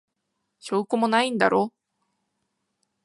[0.59, 1.71] 証拠もないんだろ。